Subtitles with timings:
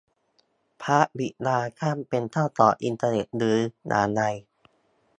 [0.83, 3.57] พระบิดาท่านเป็นเจ้าของอินเทอร์เน็ตหรือ
[3.87, 4.21] อย่างไร?